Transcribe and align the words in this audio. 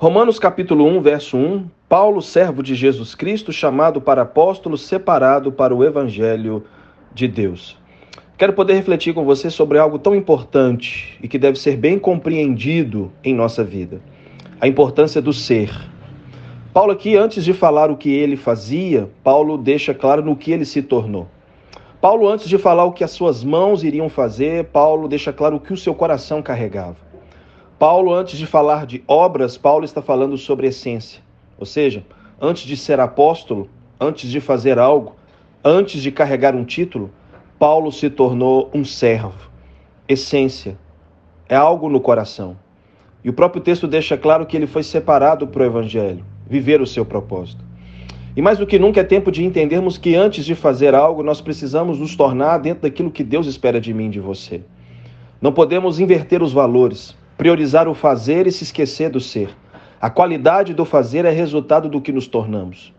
Romanos 0.00 0.38
capítulo 0.38 0.86
1, 0.86 1.02
verso 1.02 1.36
1, 1.36 1.68
Paulo, 1.86 2.22
servo 2.22 2.62
de 2.62 2.74
Jesus 2.74 3.14
Cristo, 3.14 3.52
chamado 3.52 4.00
para 4.00 4.22
apóstolo, 4.22 4.78
separado 4.78 5.52
para 5.52 5.76
o 5.76 5.84
evangelho 5.84 6.64
de 7.12 7.28
Deus. 7.28 7.76
Quero 8.38 8.54
poder 8.54 8.72
refletir 8.72 9.12
com 9.12 9.26
você 9.26 9.50
sobre 9.50 9.78
algo 9.78 9.98
tão 9.98 10.14
importante 10.14 11.18
e 11.22 11.28
que 11.28 11.38
deve 11.38 11.58
ser 11.58 11.76
bem 11.76 11.98
compreendido 11.98 13.12
em 13.22 13.34
nossa 13.34 13.62
vida. 13.62 14.00
A 14.58 14.66
importância 14.66 15.20
do 15.20 15.34
ser. 15.34 15.70
Paulo 16.72 16.92
aqui, 16.92 17.14
antes 17.14 17.44
de 17.44 17.52
falar 17.52 17.90
o 17.90 17.96
que 17.98 18.08
ele 18.08 18.38
fazia, 18.38 19.10
Paulo 19.22 19.58
deixa 19.58 19.92
claro 19.92 20.24
no 20.24 20.34
que 20.34 20.50
ele 20.50 20.64
se 20.64 20.80
tornou. 20.80 21.28
Paulo, 22.00 22.26
antes 22.26 22.48
de 22.48 22.56
falar 22.56 22.84
o 22.84 22.92
que 22.92 23.04
as 23.04 23.10
suas 23.10 23.44
mãos 23.44 23.84
iriam 23.84 24.08
fazer, 24.08 24.64
Paulo 24.64 25.06
deixa 25.06 25.30
claro 25.30 25.56
o 25.56 25.60
que 25.60 25.74
o 25.74 25.76
seu 25.76 25.94
coração 25.94 26.40
carregava. 26.40 27.09
Paulo, 27.80 28.12
antes 28.12 28.38
de 28.38 28.44
falar 28.44 28.84
de 28.84 29.02
obras, 29.08 29.56
Paulo 29.56 29.86
está 29.86 30.02
falando 30.02 30.36
sobre 30.36 30.66
essência. 30.66 31.22
Ou 31.58 31.64
seja, 31.64 32.04
antes 32.38 32.64
de 32.64 32.76
ser 32.76 33.00
apóstolo, 33.00 33.70
antes 33.98 34.30
de 34.30 34.38
fazer 34.38 34.78
algo, 34.78 35.16
antes 35.64 36.02
de 36.02 36.12
carregar 36.12 36.54
um 36.54 36.62
título, 36.62 37.10
Paulo 37.58 37.90
se 37.90 38.10
tornou 38.10 38.68
um 38.74 38.84
servo. 38.84 39.50
Essência 40.06 40.76
é 41.48 41.56
algo 41.56 41.88
no 41.88 42.02
coração. 42.02 42.54
E 43.24 43.30
o 43.30 43.32
próprio 43.32 43.62
texto 43.62 43.88
deixa 43.88 44.14
claro 44.14 44.44
que 44.44 44.58
ele 44.58 44.66
foi 44.66 44.82
separado 44.82 45.46
para 45.46 45.62
o 45.62 45.66
evangelho, 45.66 46.22
viver 46.46 46.82
o 46.82 46.86
seu 46.86 47.06
propósito. 47.06 47.64
E 48.36 48.42
mais 48.42 48.58
do 48.58 48.66
que 48.66 48.78
nunca 48.78 49.00
é 49.00 49.04
tempo 49.04 49.32
de 49.32 49.42
entendermos 49.42 49.96
que 49.96 50.14
antes 50.14 50.44
de 50.44 50.54
fazer 50.54 50.94
algo, 50.94 51.22
nós 51.22 51.40
precisamos 51.40 51.98
nos 51.98 52.14
tornar 52.14 52.58
dentro 52.58 52.82
daquilo 52.82 53.10
que 53.10 53.24
Deus 53.24 53.46
espera 53.46 53.80
de 53.80 53.94
mim 53.94 54.08
e 54.08 54.10
de 54.10 54.20
você. 54.20 54.60
Não 55.40 55.50
podemos 55.50 55.98
inverter 55.98 56.42
os 56.42 56.52
valores, 56.52 57.18
priorizar 57.40 57.88
o 57.88 57.94
fazer 57.94 58.46
e 58.46 58.52
se 58.52 58.64
esquecer 58.64 59.08
do 59.08 59.18
ser. 59.18 59.48
A 59.98 60.10
qualidade 60.10 60.74
do 60.74 60.84
fazer 60.84 61.24
é 61.24 61.30
resultado 61.30 61.88
do 61.88 61.98
que 61.98 62.12
nos 62.12 62.26
tornamos. 62.26 62.92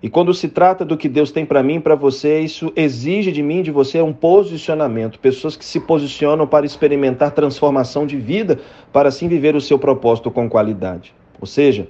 E 0.00 0.08
quando 0.08 0.32
se 0.32 0.46
trata 0.46 0.84
do 0.84 0.96
que 0.96 1.08
Deus 1.08 1.32
tem 1.32 1.44
para 1.44 1.60
mim 1.60 1.74
e 1.74 1.80
para 1.80 1.96
você, 1.96 2.38
isso 2.38 2.72
exige 2.76 3.32
de 3.32 3.42
mim 3.42 3.58
e 3.58 3.62
de 3.64 3.72
você 3.72 4.00
um 4.00 4.12
posicionamento. 4.12 5.18
Pessoas 5.18 5.56
que 5.56 5.64
se 5.64 5.80
posicionam 5.80 6.46
para 6.46 6.64
experimentar 6.64 7.32
transformação 7.32 8.06
de 8.06 8.16
vida, 8.16 8.60
para 8.92 9.08
assim 9.08 9.26
viver 9.26 9.56
o 9.56 9.60
seu 9.60 9.76
propósito 9.76 10.30
com 10.30 10.48
qualidade. 10.48 11.12
Ou 11.40 11.46
seja, 11.48 11.88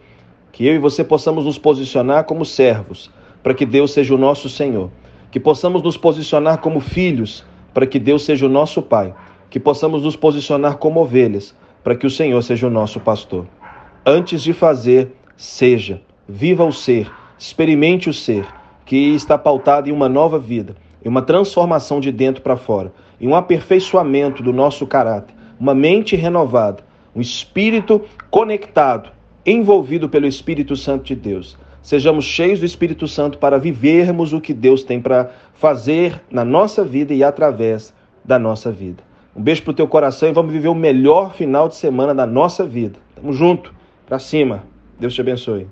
que 0.52 0.67
eu 0.67 0.74
e 0.74 0.78
você 0.78 1.05
possamos 1.05 1.44
nos 1.44 1.58
posicionar 1.58 2.24
como 2.24 2.46
servos, 2.46 3.11
para 3.42 3.52
que 3.52 3.67
Deus 3.67 3.92
seja 3.92 4.14
o 4.14 4.19
nosso 4.19 4.48
Senhor. 4.48 4.91
Que 5.30 5.39
possamos 5.39 5.83
nos 5.83 5.98
posicionar 5.98 6.62
como 6.62 6.80
filhos, 6.80 7.44
para 7.74 7.86
que 7.86 7.98
Deus 7.98 8.24
seja 8.24 8.46
o 8.46 8.48
nosso 8.48 8.80
Pai. 8.80 9.14
Que 9.50 9.61
possamos 9.61 10.02
nos 10.02 10.17
posicionar 10.17 10.78
como 10.78 11.02
ovelhas, 11.02 11.55
para 11.83 11.95
que 11.95 12.06
o 12.06 12.11
Senhor 12.11 12.42
seja 12.42 12.67
o 12.67 12.70
nosso 12.70 13.00
pastor. 13.00 13.47
Antes 14.05 14.42
de 14.42 14.53
fazer, 14.53 15.14
seja. 15.36 16.00
Viva 16.28 16.64
o 16.64 16.73
ser, 16.73 17.11
experimente 17.39 18.09
o 18.09 18.14
ser, 18.14 18.47
que 18.84 19.14
está 19.14 19.36
pautado 19.36 19.89
em 19.89 19.92
uma 19.92 20.08
nova 20.08 20.39
vida, 20.39 20.77
em 21.05 21.08
uma 21.08 21.23
transformação 21.23 22.01
de 22.01 22.12
dentro 22.12 22.42
para 22.42 22.56
fora, 22.56 22.92
em 23.20 23.27
um 23.27 23.34
aperfeiçoamento 23.34 24.42
do 24.42 24.53
nosso 24.53 24.86
caráter, 24.86 25.34
uma 25.58 25.75
mente 25.75 26.14
renovada, 26.14 26.84
um 27.14 27.20
espírito 27.20 28.03
conectado, 28.31 29.11
envolvido 29.45 30.08
pelo 30.08 30.27
Espírito 30.27 30.77
Santo 30.77 31.05
de 31.05 31.17
Deus. 31.17 31.58
Sejamos 31.83 32.25
cheios 32.25 32.61
do 32.61 32.67
Espírito 32.67 33.08
Santo 33.08 33.39
para 33.39 33.58
vivermos 33.58 34.33
o 34.33 34.41
que 34.41 34.53
Deus 34.53 34.84
tem 34.84 35.01
para 35.01 35.31
fazer 35.55 36.20
na 36.31 36.45
nossa 36.45 36.84
vida 36.84 37.14
e 37.14 37.25
através 37.25 37.92
da 38.25 38.39
nossa 38.39 38.70
vida. 38.70 39.03
Um 39.34 39.42
beijo 39.42 39.62
pro 39.62 39.73
teu 39.73 39.86
coração 39.86 40.28
e 40.28 40.33
vamos 40.33 40.53
viver 40.53 40.69
o 40.69 40.75
melhor 40.75 41.34
final 41.34 41.69
de 41.69 41.77
semana 41.77 42.14
da 42.14 42.27
nossa 42.27 42.64
vida. 42.67 42.98
Tamo 43.14 43.33
junto. 43.33 43.73
Para 44.06 44.19
cima. 44.19 44.64
Deus 44.98 45.14
te 45.14 45.20
abençoe. 45.20 45.69